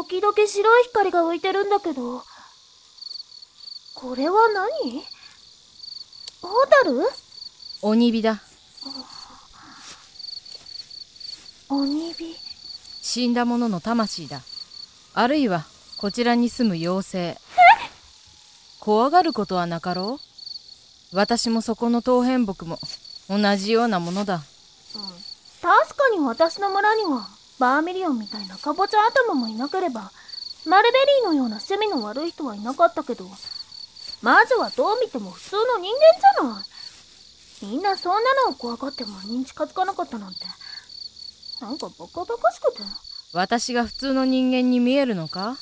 [0.00, 2.22] 時々白い光が浮いてるんだけど。
[3.94, 4.48] これは
[4.82, 5.04] 何？
[6.40, 7.02] ホタル？
[7.82, 8.40] 鬼火だ。
[11.68, 12.34] 鬼火。
[13.02, 14.40] 死んだ者の魂だ。
[15.12, 15.66] あるいは
[15.98, 17.40] こちらに住む妖精。
[18.80, 20.18] 怖がることはなかろ
[21.12, 21.16] う？
[21.16, 22.78] 私もそこの当変木も
[23.28, 24.40] 同じようなものだ。
[25.60, 27.28] 確かに私の村には
[27.60, 30.10] バーミリオンみたいなカボチャ頭もいなければ
[30.66, 33.26] マルベリーのような趣味の悪い人はいなかったけど
[34.22, 36.64] 魔女はどう見ても普通の人間じゃない。
[37.62, 40.40] みんなそんなのを怖がって周りに近づかなかったなんて。
[41.60, 42.82] なんかバカバカしくて。
[43.32, 45.54] 私が普通の人間に見えるのか？
[45.54, 45.60] 普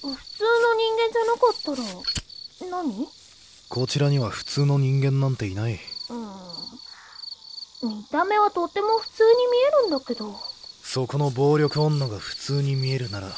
[0.00, 0.10] 通の
[0.74, 3.08] 人間じゃなかったら何？
[3.68, 5.74] こちらには普通の人間なんていない。
[5.74, 5.78] うん
[7.84, 10.34] 見た目はとっても普通に見えるんだけど。
[10.82, 13.28] そこの暴力女が普通に見えるなら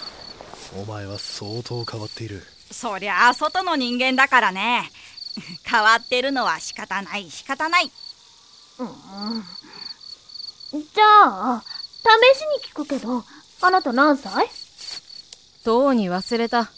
[0.81, 2.43] お前は相当変わっている。
[2.71, 4.91] そりゃあ外の人間だからね。
[5.65, 7.91] 変わってるのは仕方ない仕方ない。
[8.79, 9.45] うん。
[10.73, 11.65] じゃあ
[12.35, 13.25] 試しに聞くけど
[13.61, 14.49] あなた何歳？
[15.65, 16.71] とうに忘れた。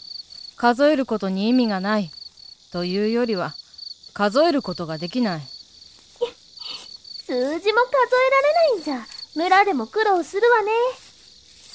[0.55, 2.11] 数えることに意味がない。
[2.71, 3.53] というよりは
[4.13, 5.41] 数えることができない
[7.29, 9.05] 数字も数えられないんじゃ。
[9.35, 10.71] 村でも苦労するわね。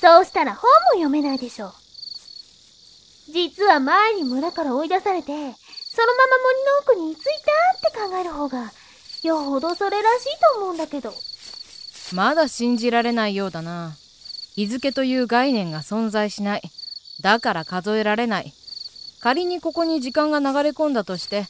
[0.00, 1.72] そうしたら本も読めないでしょ
[3.32, 7.24] 実は前に村から追い出されてそのまま森の奥に居つい
[7.92, 8.72] たって考える方が
[9.22, 11.14] よほどそれらしいと思うんだけど。
[12.12, 13.96] まだ信じられないようだな。
[14.56, 16.62] 日付という概念が存在しない。
[17.22, 18.52] だから数えられない。
[19.20, 21.46] 仮にここに時間が流れ込んだとして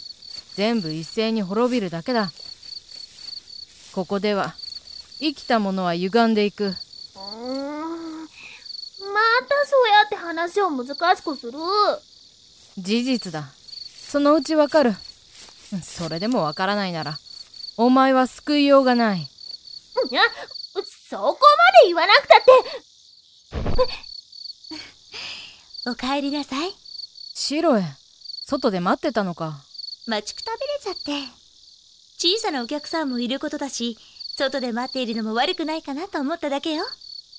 [0.54, 2.30] 全部一斉に滅びるだけだ。
[3.94, 4.56] ここでは
[5.20, 6.64] 生きたものは歪んでいく。
[6.64, 8.22] うーん。
[8.22, 8.26] ま
[9.48, 11.52] たそうやって話を難しくする。
[12.76, 13.44] 事実だ。
[14.10, 14.94] そのうちわかる。
[15.80, 17.18] それでもわからないなら
[17.76, 19.20] お前は救いようがない。
[19.20, 19.24] い
[20.12, 20.22] や
[21.08, 21.38] そこま
[21.82, 22.52] で言わなくたって。
[25.90, 26.74] お帰りなさい。
[27.34, 27.84] シロエ
[28.44, 29.62] 外で待ってたのか。
[30.06, 31.43] 待ちくたびれちゃって。
[32.18, 33.98] 小さなお客さんもいることだし、
[34.36, 36.84] 外で待っているのも悪くないかなと思っただけよ。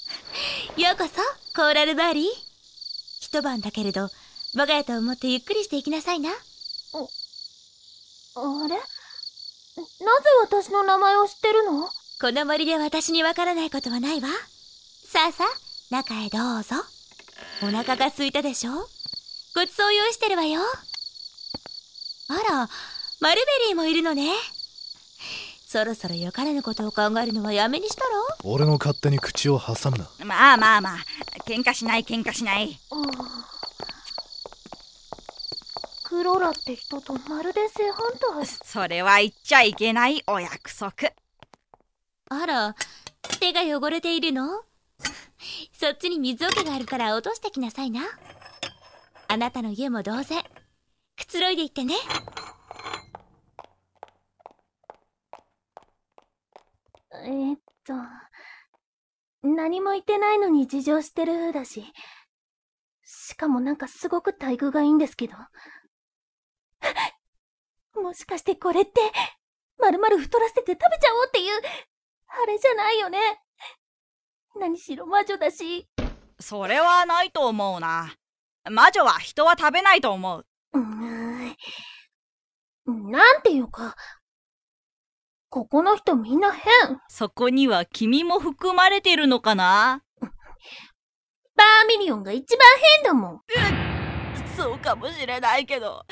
[0.78, 1.14] ようこそ、
[1.56, 2.26] コーラルバーリー。
[3.20, 4.10] 一晩だけれど、
[4.56, 6.32] 我が家と思ってゆっくりしていきなさいな。
[6.32, 6.34] あ
[8.68, 8.76] れ？
[8.76, 11.90] なぜ私の名前を知ってるの？
[12.22, 14.30] この森で私にわからないことはないわ。
[15.12, 15.48] さあさあ、
[15.94, 16.76] 中へどうぞ。
[17.62, 18.72] お腹が空いたでしょ？
[19.56, 20.62] ごちそう用意してるわよ。
[22.28, 22.70] あら、
[23.22, 24.32] マルベリーもいるのね。
[25.76, 28.08] そろそろよからぬことを考えるのはやめにしたら
[28.46, 30.10] 俺の勝手に口を挟むな。
[30.26, 30.98] まあまあまあ。
[31.46, 32.80] 喧嘩しない喧嘩しない。
[32.92, 33.02] ああ。
[36.06, 38.46] クロラって人とまるで正反対。
[38.46, 40.94] それは言っちゃいけないお約束。
[42.30, 42.74] あら、
[43.42, 44.62] 手が汚れているの？
[45.74, 48.00] そっちに水桶があるから落としてきなさいな。
[49.28, 50.42] あなたの家も同然。
[51.18, 51.96] くつろいでいってね。
[57.26, 57.94] えーっと
[59.42, 61.84] 何も言ってないのに事情してるだし
[63.04, 65.36] しかもなんかすごく待遇がいいんですけど。
[68.02, 69.00] もしかしてこれって
[69.78, 71.62] まるまる太らせて食べちゃおうっていう
[72.28, 73.20] あれじゃないよね。
[74.60, 75.88] 何しろ魔女だし。
[76.40, 78.16] それはないと思うな。
[78.70, 80.46] 魔女は人は食べないと思う。
[80.74, 81.56] うーん。
[83.12, 83.96] なんていうか
[85.56, 87.00] ここの人みんな変。
[87.08, 90.04] そこには君も含まれてるのかな？
[90.20, 92.68] バーミリオンが一番
[92.98, 93.42] 変だもん。
[94.58, 96.06] そうかもしれないけどは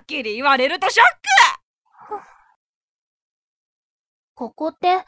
[0.00, 1.04] っきり言われるとショッ
[2.08, 2.16] ク！
[4.34, 5.04] ここって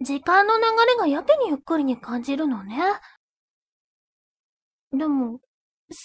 [0.00, 2.80] 時間の流れがやけにゆっくりに感じるのね。
[4.92, 5.38] でも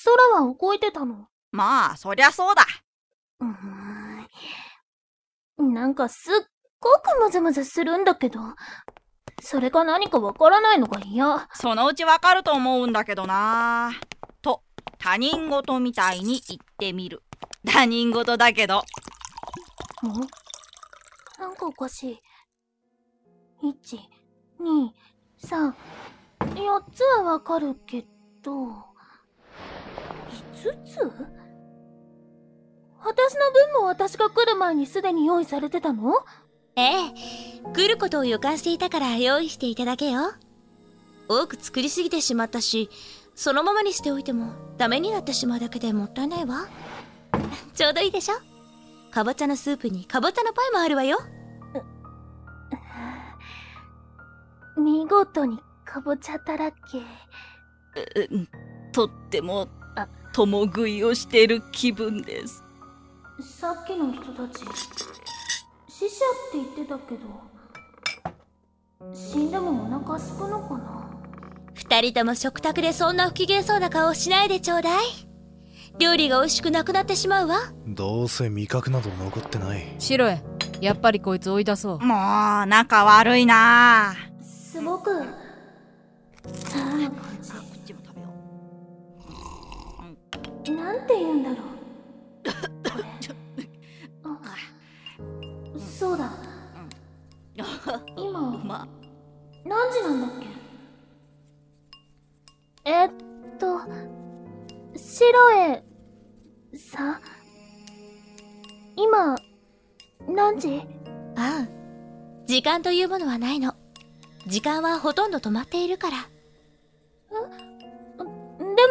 [0.06, 1.28] 空は動いてたの。
[1.52, 2.68] まあそりゃそうだ。
[3.40, 3.48] うー
[5.64, 5.74] ん。
[5.74, 6.36] なんかすっ
[6.86, 8.40] ごくムズムズするんだけど。
[9.42, 11.50] それが何かわからないのが嫌。
[11.54, 13.92] そのうちわかると思うんだけどな。
[14.42, 14.62] と
[14.98, 17.22] 他人事みたいに言ってみる。
[17.66, 18.78] 他人事だけど。
[18.78, 18.82] ん
[21.40, 22.22] なんかおかしい。
[24.60, 25.74] 123
[26.40, 28.06] 4つはわかるけ
[28.44, 28.68] ど。
[28.68, 28.74] 5
[30.86, 31.00] つ？
[33.04, 36.14] 私の分も私が来る前にすでに用意されてたの？
[36.78, 37.14] ええ、
[37.74, 40.34] 来ることを予感していたから用意していただけよ。
[41.30, 42.90] 多く作りすぎてしまったし
[43.34, 46.68] そのままにしておいてもダメになってしまうだけでもったいないわ。
[47.74, 48.36] ちょうどいいでしょ。
[49.12, 51.18] かぼちゃのスープにかぼちゃのパイもあるわよ。
[54.78, 56.78] 見事にかぼちゃだらけ。
[58.30, 58.50] うん。
[58.92, 62.64] とってもあ共食いをしてる気分です。
[63.40, 64.66] さっきの人たち、
[66.08, 67.22] 死者って言ってたけど、
[69.14, 71.10] 死んでもお腹すくのかな？
[71.74, 75.06] 二人とも食卓でそんな不機嫌そうな顔しないでちょうだい。
[75.98, 77.74] 料理が美味しくなくなってしまうわ。
[77.88, 79.96] どうせ味覚など残ってない。
[79.98, 80.44] シロエ
[80.80, 82.00] やっぱりこいつ追い出そう。
[82.00, 84.14] もう仲悪いな。
[84.42, 85.12] すごく。
[90.68, 92.75] なんて言うんだろう。
[95.98, 96.30] そうだ。
[98.18, 98.86] 今、うま
[99.64, 100.32] 何時なんだっ
[102.84, 102.92] け？
[102.92, 103.12] えっ
[103.58, 103.80] と、
[104.98, 105.86] シロエ
[106.78, 107.22] さ。
[108.98, 109.38] 今、
[110.28, 110.86] 何時？
[111.38, 111.70] ああ。
[112.46, 113.74] 時間というものはないの。
[114.48, 116.18] 時間はほとんど止まっているから。
[116.20, 116.26] で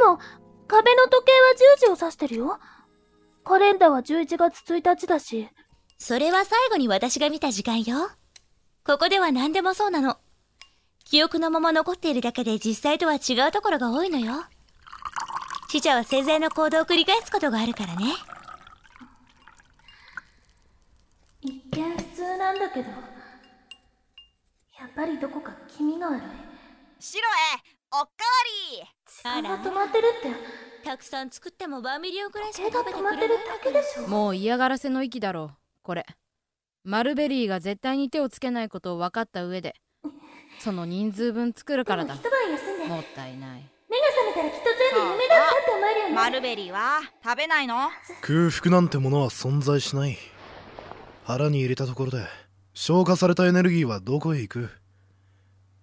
[0.03, 0.19] も、
[0.67, 1.39] 壁の時計は
[1.93, 2.59] 10時を指してるよ。
[3.45, 5.51] カレンダーは11月1日だし、
[5.99, 8.11] それは最後に私が見た時間よ。
[8.85, 10.19] ここでは何でもそうなの。
[11.05, 14.45] 記憶のまま残っているだけで実際とは違うところが多いのよ。
[15.71, 18.15] 死者は生前の行動を繰り返すことがあるからね。
[21.41, 22.95] 一見普通なんだけど、や
[24.87, 26.21] っぱりどこか気味が悪い。
[27.01, 27.25] シロエ
[27.93, 28.09] おっかわ
[28.73, 28.85] り。
[29.07, 34.09] 時間が止まってるって、たくさん作ってもバーミリオンくらいしか食べてくれないだけでしょ。
[34.09, 36.05] もう嫌がらせの域だろうこれ。
[36.83, 39.75] マルベリーが絶対に手をつけないことを分かった上で
[40.59, 42.15] その人数分作るからだ。
[42.15, 43.71] 一晩休んで、もったいない。
[43.89, 44.65] 目が覚めたらきっと
[44.95, 46.15] 全部夢だったって思えるよね。
[46.15, 47.77] マルベリーは食べないの？
[48.23, 50.19] 空腹なんてものは存在しない。
[51.25, 52.27] 腹に入れたところで
[52.73, 54.71] 消化されたエネルギーはどこへ行く？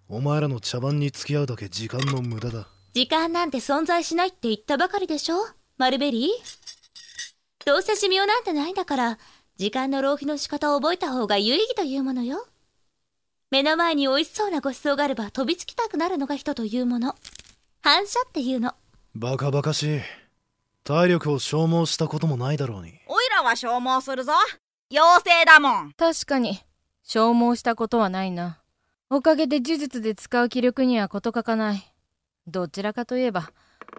[0.07, 2.67] お前らの茶番に付き合うだけ時間の無駄だ。
[2.93, 5.37] 時間なんて存在しないって言ったばかりでしょ？
[5.77, 7.65] マルベリー？
[7.65, 9.17] どうせ寿命なんてないんだから
[9.61, 12.47] 時間の浪費の仕方を覚えた方が有意義というものよ。
[13.51, 17.13] 目の前に美味しそうなごちそうがあれば飛びつきたくなるのが人というもの。
[17.83, 18.73] 反射っていうの。
[19.13, 20.01] バカバカしい。
[20.83, 22.93] 体力を消耗したこともないだろうに。
[23.05, 24.33] おいらは消耗するぞ。
[24.89, 25.93] 妖精だもん。
[25.95, 26.59] 確かに。
[27.03, 28.57] 消耗したことはないな。
[29.11, 31.93] おかげで呪術で使う気力には事欠かない。
[32.47, 33.51] どちらかといえば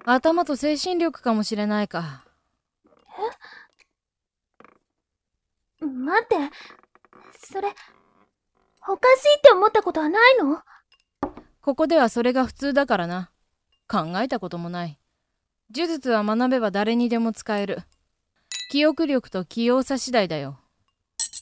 [0.05, 2.25] 頭と精神力かもしれないか
[5.87, 6.37] 待って、
[7.39, 7.69] それ、
[8.89, 10.61] おかしいって思ったことはないの？
[11.61, 13.31] ここではそれが普通だからな。
[13.89, 14.99] 考えたこともない。
[15.75, 17.83] 呪術は学べば誰にでも使える。
[18.71, 20.59] 記憶力と器用さ次第だよ。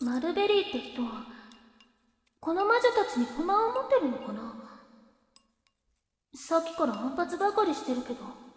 [0.02, 1.26] マルベリーって人は、
[2.40, 4.54] この魔女たちに不満を持ってるのかな？
[6.34, 8.49] さっきから反発ばかりしてるけど。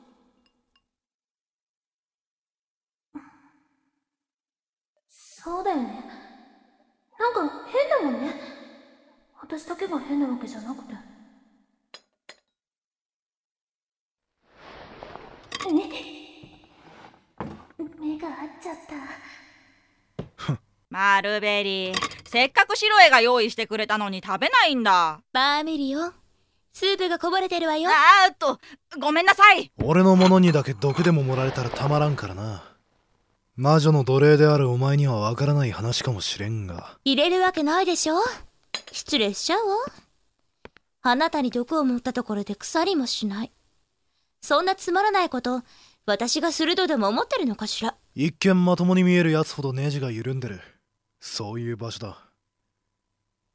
[5.43, 6.05] そうだよね。
[7.19, 8.33] なんか変だもんね。
[9.41, 10.93] 私だけが変なわけじゃなくて。
[15.67, 15.71] え
[17.99, 20.53] 目が合っちゃった。
[20.89, 21.95] マルベリー
[22.25, 26.13] せっかくシロエが用意してくれたのに食べないんだバーミリオン
[26.71, 28.59] スープがこぼれてるわよあーっと
[28.99, 32.72] ごめんなさい俺のものにだけ毒でも盛られたらたまらんからな
[33.55, 36.97] 魔女の奴隷であるお前にはわからない話かもしれんが。
[37.05, 38.15] 入れるわけないでしょ。
[38.91, 39.77] 失礼しちゃうわ。
[41.03, 43.51] あなたに毒を持ったところで腐りもしない。
[44.41, 45.61] そんなつまらないこと
[46.05, 47.95] 私がするとでも思ってるのかしら。
[48.15, 50.59] 一見まともに見えるやつほどネジが緩んでる。
[51.19, 52.17] そういう場所だ。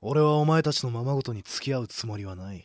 [0.00, 2.64] 俺はお前たちのままごとに付き合うつもりはない。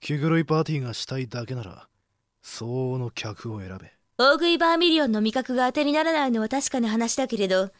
[0.00, 1.88] 気狂いパーティーがしたいだけなら
[2.42, 7.70] 相応の客を選べ大食いバーミリオンの味覚が当てにならないのは確かな話だけれど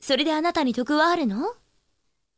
[0.00, 1.54] それであなたに得はあるの？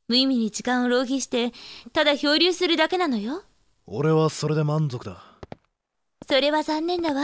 [0.09, 1.52] 無意味に時間を浪費して
[1.92, 3.45] ただ漂流するだけなのよ。
[3.87, 5.23] 俺はそれで満足だ。
[6.26, 7.23] それは残念だわ。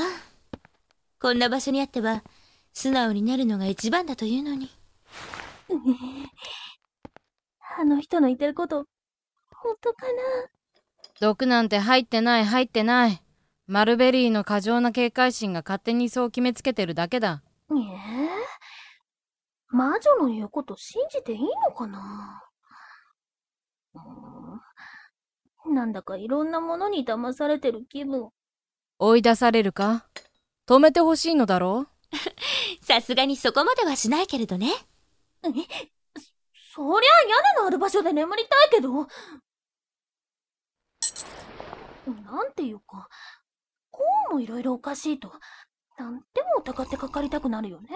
[1.21, 2.23] こんな場所にあっては
[2.73, 4.71] 素直になるのが一番だというのに。
[7.77, 8.87] あの人の言ってること、
[9.51, 10.13] 本当かな？
[11.21, 13.21] 毒なんて入ってない入ってない
[13.67, 17.43] マルベリーの過剰な警戒心が勝手にそう決めつけてるだけだ。
[17.71, 18.29] ええ
[19.69, 22.45] 魔女の言うこと信じていいのかな？
[23.95, 25.75] うーん。
[25.75, 28.31] なんだかいろんなものに騙されてる気分。
[28.99, 30.07] 追い出されるか？
[30.69, 32.15] 止めてほしいのだろう？
[32.85, 34.71] さすがにそこまではしないけれどね。
[35.43, 39.09] そりゃ屋根のある場所で眠りたいけど。
[42.07, 43.09] なんていうか、
[43.97, 45.33] こうもいろいろおかしいと、
[45.97, 47.89] なんでも疑ってかかりたくなるよね。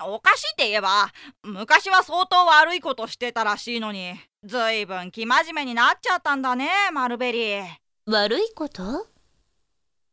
[0.00, 1.08] おかしいって言えば
[1.42, 7.64] 昔は相当悪いことしてたらしいのにずいぶん生真面目になっちゃったんだねマルベリー。
[8.06, 9.08] 悪いこと？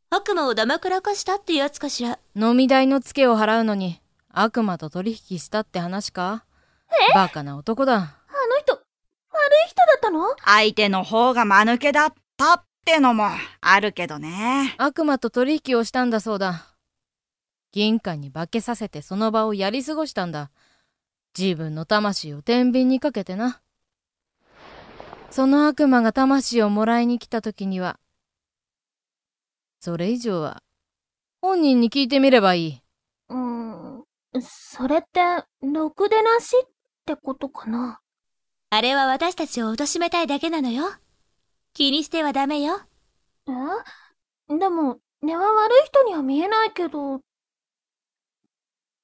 [0.09, 2.17] 悪魔をだまくらかしたってやつかしら？
[2.35, 6.45] 飲み代のツケを払うのに悪魔と取引したって話か？
[7.13, 7.93] バカな男だ。
[7.93, 8.09] あの
[8.59, 10.35] 人、悪い人だったの？
[10.43, 12.55] 相手の方が間抜けだった。
[12.55, 13.30] ってのも
[13.62, 16.68] あるけどね悪魔と取引をしたんだそうだ。
[17.72, 20.51] 銀貨に化けさせてその場をやり過ごしたんだ。
[21.38, 23.60] 自分の魂を天秤にかけてな。
[25.30, 28.00] その悪魔が魂をもらいに来た時には、
[29.82, 30.63] それ以上は
[31.42, 32.82] 本人に聞いてみればいい。
[33.27, 34.06] うーん、
[34.39, 35.20] それって、
[35.62, 36.70] ろくでなしっ
[37.06, 38.00] てことかな？
[38.70, 40.86] あれは私たちを貶めたいだけなのよ。
[41.75, 42.79] 気にしてはダメよ。
[43.50, 43.51] え？
[44.58, 47.20] でも、根は悪い人には見えないけど、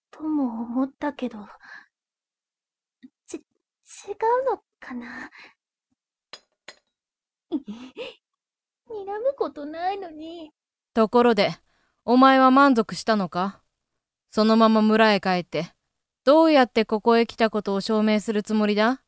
[0.10, 1.40] とも思ったけど、
[3.28, 3.44] ち、違う
[4.50, 5.30] のかな？
[7.51, 7.62] 睨
[8.88, 10.54] むことないのに。
[10.94, 11.51] ところで、
[12.06, 13.62] お前は満足したのか？
[14.30, 15.74] そのまま村へ帰って、
[16.24, 19.01] どうやってここへ来たことを証明するつもりだ？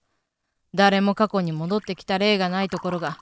[0.74, 3.20] 誰も過去に戻ってきた例がないところが、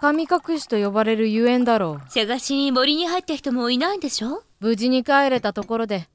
[0.00, 2.10] 神隠しと呼ばれるゆえんだろう。
[2.10, 4.42] 探しに森に入った人もいないんでしょ？
[4.58, 6.08] 無事に帰れたところで、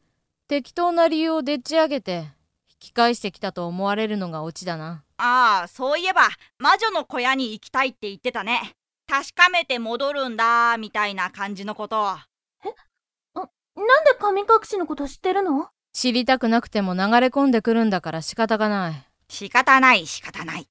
[0.48, 2.26] 適当な理由をでっち上げて、
[2.68, 5.04] 引き返してきたと思われるのがオチだな。
[5.18, 6.22] ああそういえば
[6.58, 8.74] 魔女の小屋に行きたいって言ってたね
[9.08, 12.18] 確かめて戻るんだみたいな感じのことな
[12.64, 15.70] んで神隠しのこと知ってるの？
[15.94, 18.96] 知りたくなくても流れ込んでくるんだから仕方がない。
[19.30, 20.68] 仕方ない仕方ない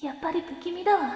[0.00, 1.12] やっぱり不気味だわ。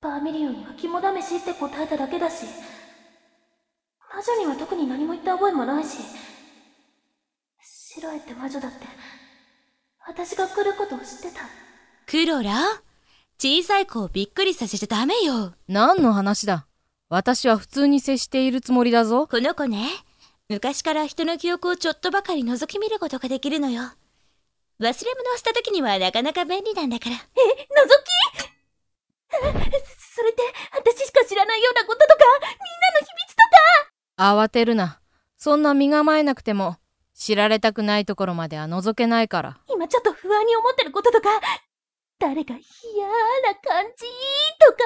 [0.00, 2.44] バーミリオンには肝試しって答えただけだし、
[4.14, 5.98] 魔女には特に何も言った覚えもないし、
[7.60, 8.78] 白エって魔女だって、
[10.06, 11.40] 私が来ることを知ってた。
[12.06, 12.52] クロラ？
[13.38, 15.54] 小さい子をびっくりさせちゃダメよ。
[15.66, 16.66] 何の話だ？
[17.08, 19.26] 私は普通に接しているつもりだぞ。
[19.26, 19.88] この子ね、
[20.48, 23.82] 昔から人の記憶をちょっとばかり覗き見ることができるのよ。
[24.82, 27.14] 忘れ物をした時にはなかなか便利なんだから。
[27.14, 27.24] え、覗き？
[29.30, 29.38] そ
[30.16, 30.42] それって、
[30.76, 33.42] 私しか知らないようなこととか、みんなの秘密と
[34.16, 34.34] か？
[34.44, 35.00] 慌てるな。
[35.38, 36.76] そんな身構えなくても、
[37.14, 39.60] 知られたくないところまでは覗けないから。
[39.72, 41.28] 今ちょっと不安に思ってることとか、
[42.18, 44.04] 誰が嫌な感じ
[44.58, 44.78] とか？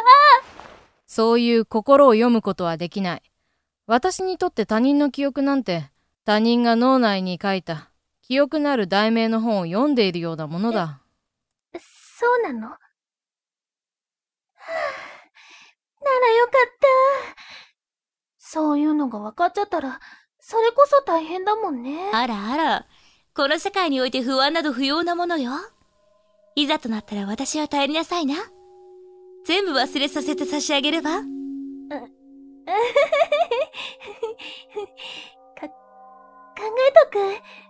[1.06, 3.22] そういう心を読むことはできない。
[3.86, 5.90] 私にとって他人の記憶なんて、
[6.26, 7.90] 他人が脳内に書いた
[8.26, 11.00] 記憶のある題名の本を読んでいるようなものだ。
[11.78, 12.70] そうなの？
[12.70, 12.78] は
[16.00, 16.54] あならよかっ
[17.36, 17.42] た。
[18.36, 20.00] そういうのが分かっちゃったら、
[20.40, 22.10] それこそ大変だもんね。
[22.12, 22.86] あらあら、
[23.32, 25.52] この世界において不安など不要なものよ。
[26.56, 28.34] いざとなったら私は頼りなさいな。
[29.44, 31.20] 全部忘れさせて差し上げれば。
[31.20, 31.24] か、
[35.68, 35.72] 考
[36.88, 37.65] えとく。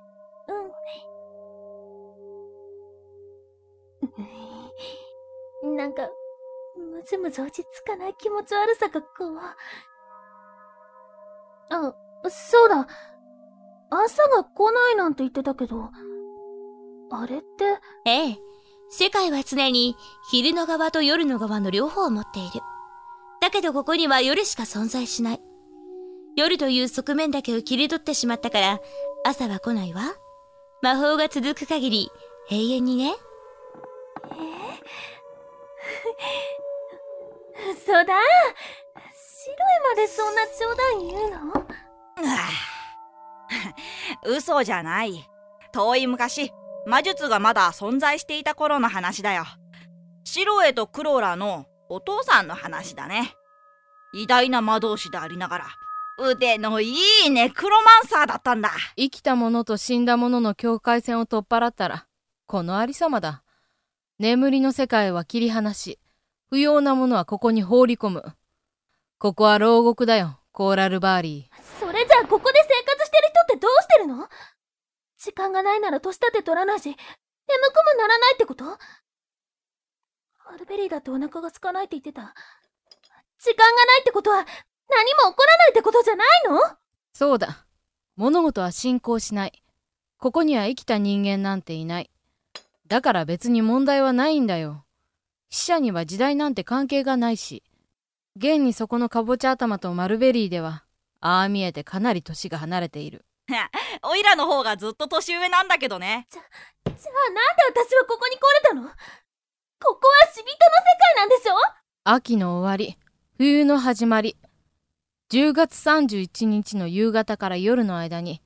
[5.63, 6.09] なんか、
[6.77, 9.39] むずむず落ち着かない気持ち悪さがこう。
[11.71, 11.95] あ、
[12.29, 12.87] そうだ。
[13.91, 15.91] 朝が来ないなんて言ってたけど、
[17.11, 18.39] あれって、ええ。
[18.89, 19.97] 世界は常に
[20.31, 22.61] 昼の側と夜の側の両方を持っている。
[23.41, 25.41] だけどここには夜しか存在しない。
[26.37, 28.81] 夜という側面だけを切り取ってしまったから、
[29.25, 30.15] 朝は来ないわ。
[30.83, 32.11] 魔法が続く限り、
[32.51, 33.15] 永遠にね。
[37.71, 38.15] 嘘だ。
[39.47, 39.57] 白い
[39.89, 41.67] までそんな冗談言うの？
[44.37, 45.29] 嘘じゃない。
[45.73, 46.53] 遠い昔
[46.87, 49.45] 魔術がまだ存在していた頃の話だよ。
[50.25, 53.35] シロエとクローラのお父さんの話だね。
[54.15, 55.67] 偉大な魔導士でありながら
[56.19, 56.95] 腕のい
[57.27, 58.71] いネクロマンサーだったんだ。
[58.97, 62.07] 生きた者と死んだ者の境界線を取っ払ったら、
[62.47, 63.43] このありさまだ。
[64.19, 65.99] 眠りの世界は切り離し、
[66.49, 68.25] 不要なものはここに放り込む。
[69.19, 71.63] ここは牢獄だよ、コーラルバーリー。
[71.79, 74.29] それじゃあここで生活してる人ってどうしてるの？
[75.19, 78.65] 時間がないなら年立て取らないし、眠くもならないってこと？
[78.65, 78.79] ア
[80.59, 82.35] ルベリーだってお腹が空かないって言ってた。
[83.39, 84.45] 時間がないってことは、何
[85.25, 86.59] も起こらないってことじゃないの？
[87.13, 87.67] そうだ。
[88.17, 89.63] 物事は進行しない。
[90.17, 92.11] ここには生きた人間なんていない。
[92.89, 94.85] だから別に問題はないんだよ。
[95.51, 97.63] 死者には時代なんて関係がないし。
[98.37, 100.85] 現にそこのかぼちゃ頭とマルベリーでは、
[101.21, 103.25] ああ見えてかなり年が離れている。
[104.03, 106.29] おいらの方がずっと年上なんだけどね。
[106.31, 106.45] じゃあ
[106.85, 108.83] なんで私はここに来れたの？
[108.83, 108.89] こ
[109.95, 110.57] こは死人の世
[111.01, 111.55] 界なんでしょ？
[112.05, 112.99] 秋の終わり、
[113.39, 114.37] 冬の始まり。
[115.31, 118.43] 10月31日の夕方から夜の間に、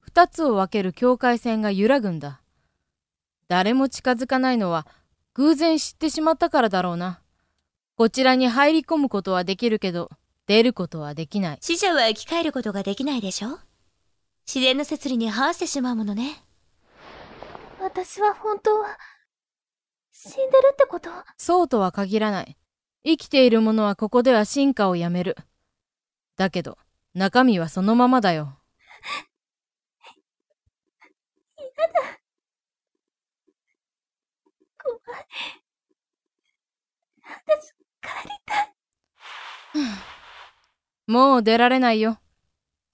[0.00, 2.40] 二つを分ける境界線が揺らぐんだ。
[3.50, 4.86] 誰も近づかないのは、
[5.34, 7.20] 偶然知ってしまったからだろうな。
[7.96, 10.08] こちらに入り込むことはできるけど、
[10.46, 11.58] 出ることはできない。
[11.60, 13.58] 死者は生き返ることができないでしょ？
[14.46, 16.44] 自然の摂理に反してしまうものね。
[17.80, 18.96] 私は本当は、
[20.12, 21.10] 死んでるってこと？
[21.36, 22.56] そうとは限らない。
[23.04, 25.36] 生きているものはここでは進化をやめる。
[26.36, 26.78] だけど、
[27.14, 28.60] 中身はそのままだよ。
[31.58, 32.19] 嫌だ。
[37.22, 38.74] 私、帰りたい。
[41.06, 42.18] もう出られないよ。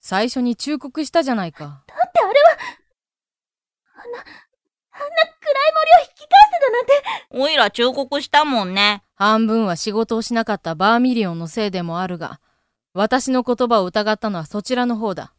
[0.01, 1.83] 最初に忠告したじゃないか。
[1.87, 2.57] だってあれは、
[3.95, 4.25] あんな、あんな暗い
[4.91, 5.07] 森を
[6.03, 7.03] 引き返せだなんて。
[7.31, 9.03] おいら忠告したもんね。
[9.15, 12.39] 半分は仕事をしなかったバーミリオンのせいでもあるが、
[12.93, 15.33] 私の言葉を疑ったのはそちらの方だ。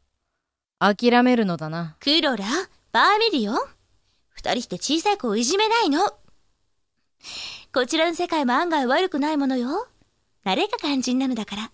[0.78, 1.96] 諦めるのだな。
[1.98, 2.44] クロラ
[2.92, 3.58] バーミリオン？
[4.30, 6.00] 二人して小さい子をいじめないの？
[7.72, 9.88] こちらの世界も案外悪くないものよ。
[10.44, 11.70] 慣れが肝心なのだから。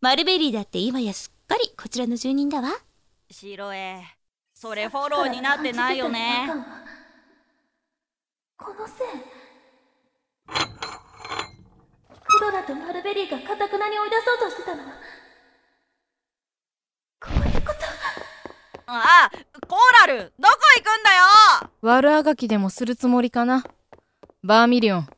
[0.00, 2.68] マルベリーだって今やすっかりこちらの住人だわ。
[3.30, 4.02] シロエ、
[4.54, 6.48] それフォローになってないよね。
[8.56, 8.96] このせい。
[12.24, 14.92] クロラとマルベリーがカタクナに追い出そうとしてたのは、
[17.20, 17.78] こういうこと。
[18.88, 19.30] ああ、
[19.66, 21.24] コーラル、どこ行くんだよ
[21.80, 23.64] 悪あがきでもするつもりかな。
[24.46, 25.08] バーミリオン、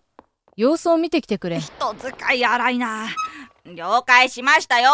[0.57, 1.61] 様子を見てきてくれ。
[1.61, 3.09] 人使い荒いな。
[3.67, 4.91] 了解しましたよ。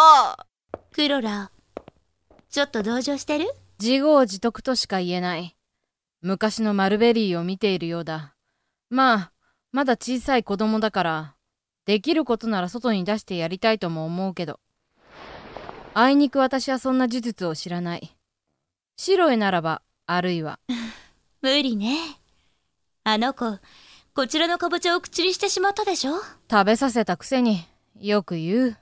[0.93, 1.53] クロラ、
[2.51, 3.47] ちょっと同情してる？
[3.81, 5.55] 自業自得としか言えない。
[6.21, 8.35] 昔のマルベリーを見ているようだ。
[8.91, 9.33] まあ、
[9.71, 11.37] まだ小さい子供だから、
[11.87, 14.59] できることなら外に出してやりたいとも思うけど。
[15.95, 18.17] あいにく私はそんな呪術を知らない。
[18.97, 20.59] 白へならば、あるいは、
[21.41, 22.19] 無理ね。
[23.05, 23.61] あの子、
[24.17, 26.13] こちらのかぼちゃを口にしてしまったでしょ？
[26.49, 27.67] 食べさせたくせに
[28.01, 28.77] よく言う。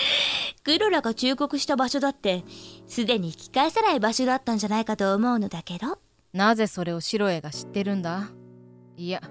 [0.62, 2.44] クロラが忠告した場所だって、
[2.86, 5.98] すでに引き返せない場所だったんじゃないかと思うのだけど。
[6.34, 8.28] なぜそれをシロエが知ってるんだ？
[8.98, 9.22] いや、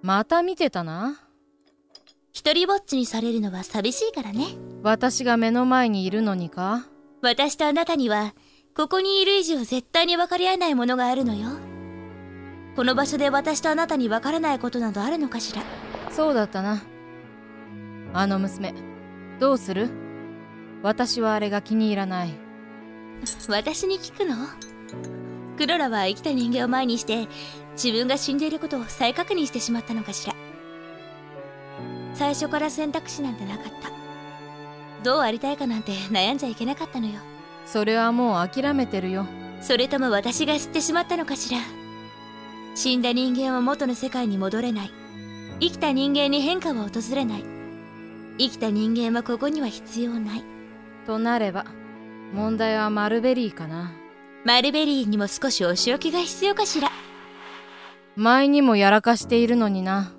[0.00, 1.20] また見てたな。
[2.32, 4.46] 一人ぼっちにされるのは寂しいからね。
[4.82, 6.86] 私が目の前にいるのにか？
[7.20, 8.34] 私とあなたには、
[8.74, 11.50] ここにいる以上絶対に分かり合えないものがあるのよ。
[12.76, 15.62] この場所で私とあなたに分からないことなどあるのかしら？
[16.10, 16.82] そうだったな。
[18.12, 18.74] あの娘、
[19.38, 19.90] どうする？
[20.82, 22.34] 私はあれが気に入らない。
[23.48, 24.36] 私に聞くの？
[25.56, 27.28] クロラは生きた人間を前にして、
[27.72, 30.34] 自分が死んでいることを再確認してしまったのかしら？
[32.14, 33.90] 最初から選択肢なんてなかった。
[35.04, 37.20] どうありたいかなんて悩んじゃいけなかったのよ。
[37.66, 39.26] それはもう諦めてるよ。
[39.60, 41.58] それとも私が知ってしまったのかしら？
[42.74, 44.90] 死んだ人間は元の世界に戻れない。
[45.60, 47.44] 生きた人間に変化は訪れない。
[48.38, 50.44] 生きた人間はここには必要ない。
[51.06, 51.66] となれば、
[52.32, 53.92] 問題はマルベリーかな。
[54.44, 56.90] マルベリーにも少しお仕置きが必要かしら。
[58.16, 60.12] 前にもやらかしているのにな。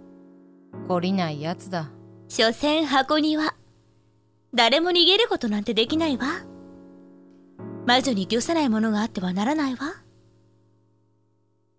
[0.88, 1.92] 懲りないやつだ。
[2.30, 3.54] 所詮箱庭。
[4.54, 6.28] 誰も逃げることなんてできないわ。
[7.86, 10.05] 魔女に御せないものがあってはならないわ。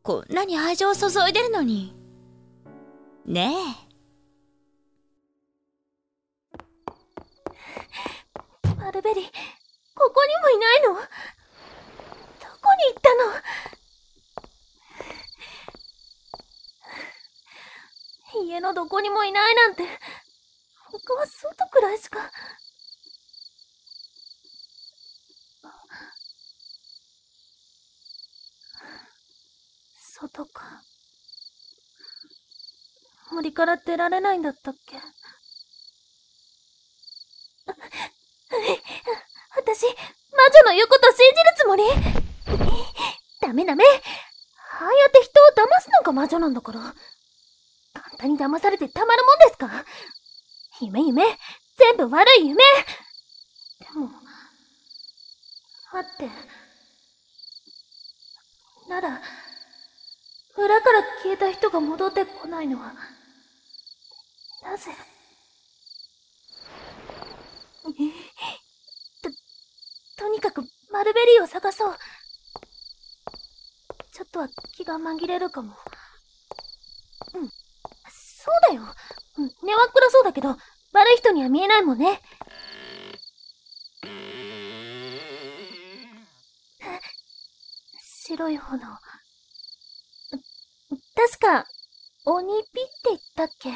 [0.06, 1.92] こんなに愛情を注いでるのに。
[3.24, 3.52] ね
[8.62, 10.94] えマルベリー、ここにもいないの？
[10.94, 11.00] ど
[12.62, 13.12] こに行った
[18.40, 18.44] の？
[18.44, 19.82] 家のどこにもいないなんて、
[20.88, 22.20] 他は外くらいしか。
[30.18, 30.82] 外か。
[33.32, 34.96] 森から出られないんだったっけ？
[39.56, 39.92] 私、魔
[40.54, 41.82] 女の言うこと信じるつもり？
[43.40, 43.84] ダメダメ。
[43.84, 43.88] あ
[44.86, 46.80] あやって人を騙すのが魔女なんだから。
[47.92, 49.84] 簡単に騙されてたまるもんですか？
[50.80, 51.24] 夢夢、
[51.76, 52.62] 全部悪い夢。
[53.80, 54.08] でも、
[55.92, 56.30] 待って。
[58.88, 59.20] なら、
[60.56, 62.94] 裏から消えた人が戻ってこないのは、
[64.62, 64.90] なぜ？
[69.22, 69.30] と、
[70.16, 71.96] とにかくマルベリーを探そう。
[74.12, 75.76] ちょっとは気が紛れるかも。
[77.34, 77.48] うん。
[77.48, 78.82] そうだよ。
[79.62, 80.56] 根は暗そうだけど、
[80.92, 82.22] 悪い人には見えないもんね。
[88.00, 88.80] 白い炎。
[91.16, 91.66] 確か、
[92.26, 92.72] 鬼火って
[93.06, 93.70] 言ったっけ？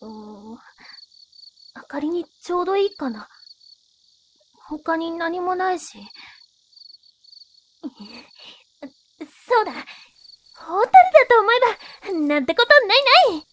[0.00, 0.08] うー
[0.54, 0.58] ん。
[1.76, 3.28] 明かりにちょうどいいかな。
[4.68, 5.98] 他に何もないし。
[9.46, 9.72] そうだ。
[10.56, 11.60] ホタルだと思え
[12.12, 13.46] ば、なんてことないない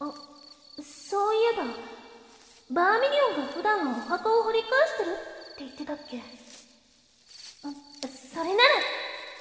[0.00, 0.12] あ、
[0.82, 1.64] そういえば、
[2.70, 5.16] バーミリオンが普段お墓を掘り返してるっ
[5.56, 6.39] て言ってたっけ？
[8.32, 8.70] それなら、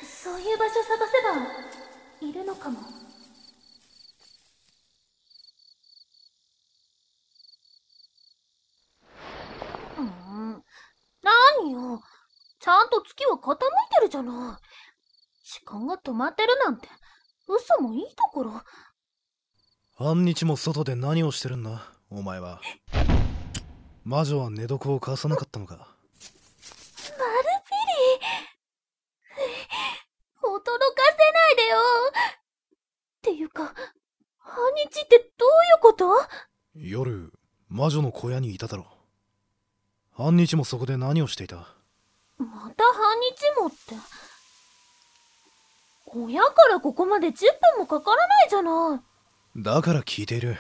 [0.04, 2.80] そういう場所探せば、いるのかも。
[9.98, 10.64] うーん。
[11.22, 12.02] 何よ。
[12.60, 13.58] ちゃんと月は傾い
[13.96, 14.66] てるじゃない。
[15.44, 16.90] 時間が止まってるなんて、
[17.48, 18.62] 嘘もいいところ。
[19.96, 21.92] 半日も外で何をしてるんだ？
[22.10, 22.60] お前は
[24.04, 25.90] 魔女は寝床を貸さなかったのかマルベ
[27.18, 28.40] リー。
[30.42, 30.66] 驚か
[31.18, 31.78] せないでよ。
[31.78, 33.74] っていうか、
[34.38, 36.10] 半日ってどういうこと
[36.74, 37.34] 夜
[37.80, 38.88] 魔女の小屋にいただろ
[40.12, 41.56] 半日もそこで何をしていた？
[42.38, 43.96] また半日もって。
[46.06, 47.32] 小屋からここまで10
[47.78, 49.00] 分もかからないじゃな
[49.56, 49.64] い。
[49.64, 50.58] だから聞いている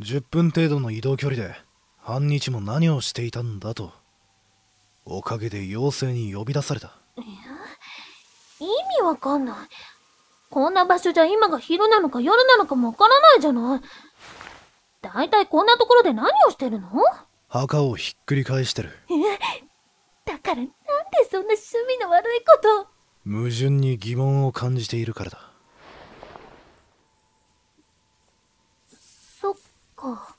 [0.00, 1.54] 10分程度の移動距離で
[1.98, 3.92] 半日も何をしていたんだと
[5.04, 6.94] おかげで妖精に呼び出された
[8.58, 9.56] 意味わかんない。
[10.48, 13.80] こんな場所じゃ今が昼なのか夜なのかもわからないじゃない。
[15.02, 16.88] だいたいこんなところで何をしてるの？
[17.48, 18.90] 墓をひっくり返してる
[20.24, 20.72] だからなんで
[21.30, 23.30] そんな趣味の悪いこと？
[23.30, 25.50] 矛盾に疑問を感じているからだ
[29.40, 29.54] そっ
[29.94, 30.36] か。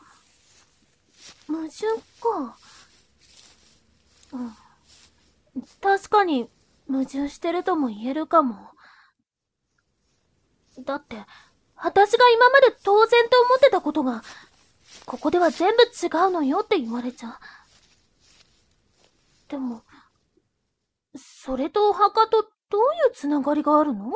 [1.47, 1.85] 矛盾
[2.21, 2.57] か。
[4.33, 4.51] うん。
[5.81, 6.49] 確かに
[6.89, 8.55] 矛盾してるとも言えるかも。
[10.79, 11.15] だって、
[11.75, 14.23] 私が今まで当然と思ってたことが、
[15.07, 17.33] ここでは全部違うのよって言われちゃう。
[19.47, 19.81] でも、
[21.15, 24.11] それとお墓とどういうつながりがあるの？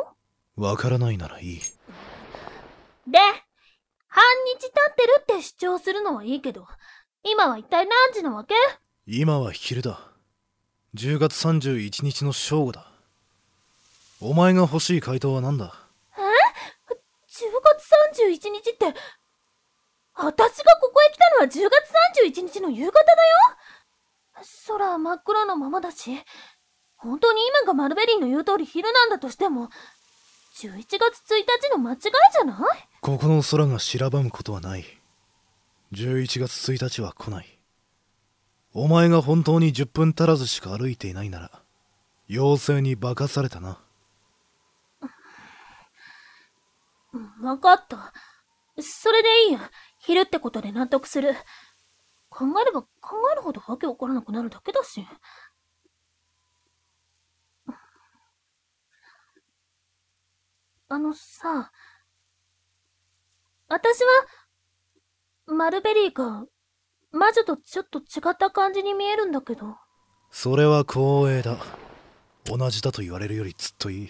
[0.57, 1.59] わからないならいい。
[3.07, 3.19] で、
[4.07, 4.21] 半
[4.59, 6.67] 日経ってるって主張するのはいいけど、
[7.23, 8.53] 今は一体何時なわけ？
[9.07, 10.01] 今は昼だ。
[10.95, 12.91] 10月31日の正午だ。
[14.19, 15.73] お前が欲しい回答は何だ
[16.17, 16.21] ?10
[17.63, 18.93] 月31日って、
[20.15, 21.89] 私がここへ来たのは10月
[22.37, 23.17] 31日の夕方だよ。
[24.67, 26.19] 空は真っ黒のままだし、
[26.97, 29.69] 本当に今がマルベリーの言う通り昼なんだとしても、
[30.57, 30.99] 11月1
[31.69, 32.57] 日の間違いじゃない？
[33.01, 34.85] ここの空が白ばむことはない。
[35.93, 37.59] 11月1日は来ない。
[38.73, 41.63] お前が本当に10分足らずしか歩いていないなら
[42.29, 43.81] 妖精に化かされたな。
[47.13, 47.45] うん。
[47.45, 48.13] わかった。
[48.79, 49.59] それでいいや。
[50.01, 51.35] 昼ってことで納得する。
[52.29, 55.05] 考えれば考えるほどわけわからなくなるだけだし。
[60.89, 61.71] あのさ、
[63.69, 66.45] 私は、マルベリーが、
[67.11, 69.77] 魔女とちょっと違った感じに見えるんだけど。
[70.31, 71.57] それは光栄だ
[72.45, 74.09] 同じだと言われるよりずっといい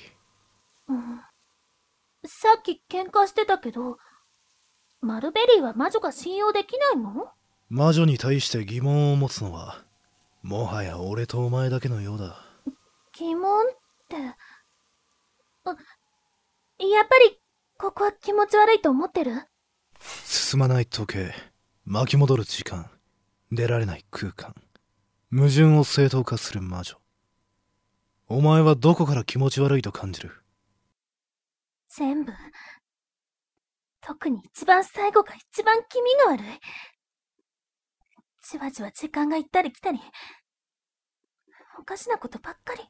[0.88, 1.22] うん
[2.26, 3.98] さっき喧嘩してたけど、
[5.02, 7.32] マルベリーは魔女が信用できないの
[7.70, 9.84] 魔女に対して疑問を持つのは
[10.44, 12.46] もはや俺とお前だけのようだ
[13.14, 13.70] 疑問っ
[14.08, 14.16] て。
[15.66, 17.40] あ、やっぱり、
[17.78, 19.34] ここは気持ち悪いと思ってる？
[20.00, 21.34] 進まない時計
[21.86, 22.90] 巻き戻る時間
[23.52, 24.56] 出られない空間
[25.32, 26.96] 矛盾を正当化する魔女
[28.28, 30.32] お前はどこから気持ち悪いと感じる？
[31.90, 32.32] 全部。
[34.02, 36.60] 特に一番最後が一番気味が悪い。
[38.44, 40.00] じわじわ時間が行ったり来たり、
[41.80, 42.82] おかしなことばっかり。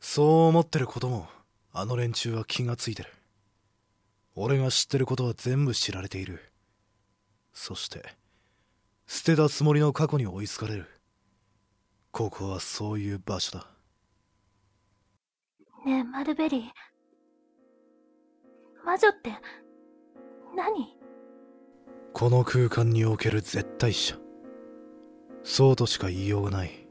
[0.00, 1.28] そう思ってることも
[1.72, 3.10] あの連中は気がついてる。
[4.34, 6.40] 俺が知ってることは全部知られている。
[7.52, 8.16] そして
[9.06, 10.88] 捨てたつもりの過去に追いつかれる。
[12.12, 13.66] ここはそういう場所だ。
[15.84, 16.70] ねえマルベリー。
[18.84, 19.32] 魔女って
[20.56, 20.96] 何？
[22.12, 24.16] この空間における絶対者。
[25.42, 26.86] そうとしか言いようがない。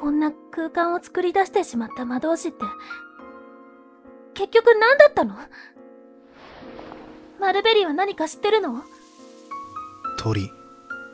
[0.00, 2.64] こんな空間を作り出してしまった魔導士って
[4.34, 5.36] 結局何だったの？
[7.38, 8.82] マルベリーは何か知ってるの？
[10.18, 10.50] 鳥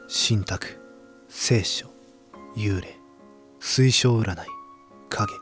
[0.09, 0.81] 神託
[1.28, 1.88] 聖書
[2.57, 2.98] 幽霊
[3.61, 4.46] 水晶占い
[5.11, 5.33] 影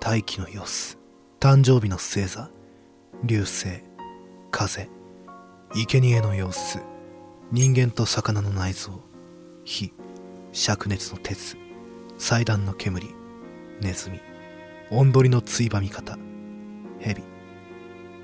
[0.00, 0.98] 大気の様子
[1.42, 2.52] 誕生日の星座
[3.24, 3.82] 流星
[4.52, 4.88] 風
[5.74, 6.78] 生贄の様子
[7.50, 9.02] 人間と魚の内臓
[9.64, 9.92] 火
[10.52, 11.56] 灼熱の鉄
[12.16, 13.08] 祭壇の煙
[13.80, 14.20] ネズミ
[14.92, 16.16] おんどりのついばみ方
[17.00, 17.24] 蛇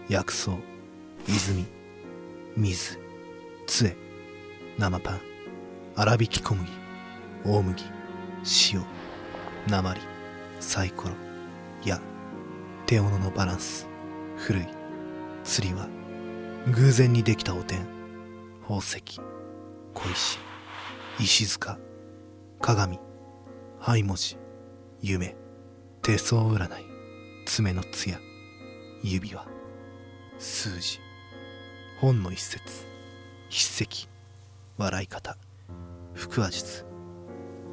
[0.08, 0.52] 薬草
[1.26, 1.66] 泉
[2.56, 3.00] 水
[3.66, 3.96] 杖
[4.78, 5.20] 生パン
[5.96, 6.70] 粗挽き小麦
[7.44, 7.82] 大麦
[8.72, 8.84] 塩
[9.66, 10.00] 鉛
[10.60, 11.14] サイコロ
[11.84, 12.00] 矢。
[12.88, 13.86] 手斧のバランス。
[14.38, 14.66] 古い。
[15.44, 15.90] 釣りは
[16.72, 17.86] 偶然にできたお天
[18.62, 19.02] 宝石。
[19.92, 20.38] 小石。
[21.20, 21.78] 石塚。
[22.62, 22.98] 鏡。
[23.78, 24.38] 灰文字。
[25.02, 25.36] 夢。
[26.00, 26.84] 手相占い。
[27.44, 28.18] 爪の艶。
[29.02, 29.46] 指輪。
[30.38, 30.98] 数字。
[32.00, 32.86] 本の一節。
[33.50, 34.08] 筆跡。
[34.78, 35.36] 笑い方。
[36.14, 36.86] 腹話術。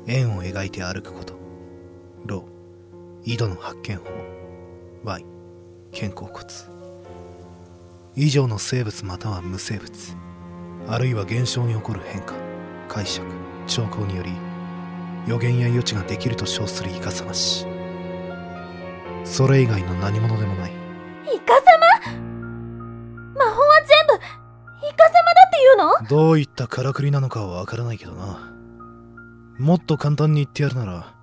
[0.08, 1.36] 円を描いて歩くこと。
[2.26, 2.44] ロ
[3.24, 4.35] 井戸の発見法。
[5.06, 5.26] Y
[5.94, 6.46] 肩甲骨。
[8.16, 9.92] 以上の生物または無生物。
[10.88, 12.34] あるいは現象に起こる変化。
[12.90, 13.26] 解釈。
[13.68, 14.32] 兆候により
[15.28, 17.66] 予言や予知ができると称するイカサマし
[19.24, 20.72] それ以外の何者でもない。
[20.72, 21.64] イカ様
[23.34, 26.08] 魔法は全部イカ様だって言うの？
[26.08, 28.54] どういったからくりなのかはわからないけどな。
[29.58, 31.15] もっと簡単に言ってやるなら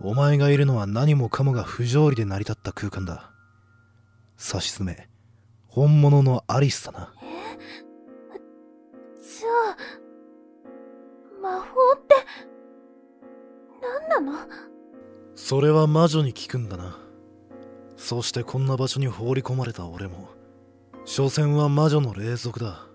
[0.00, 3.30] お前がいるのは何もかもが不条理で成り立った空間だ。
[4.36, 5.08] さしずめ
[5.66, 7.12] 本物のアリスだな。
[9.20, 9.76] じゃあ
[11.42, 12.14] 魔法って
[14.10, 14.38] 何なの？
[15.34, 16.98] それは魔女に聞くんだな。
[17.96, 20.28] そしてこんな場所に放り込まれた俺も
[21.04, 22.87] 所詮は魔女の霊族だ